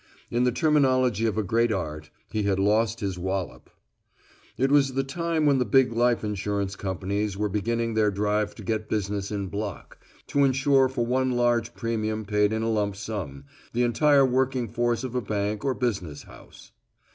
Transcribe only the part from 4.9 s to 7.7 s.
the time when the big life companies were